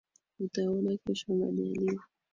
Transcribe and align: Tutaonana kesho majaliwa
Tutaonana 0.37 0.91
kesho 1.03 1.27
majaliwa 1.39 2.03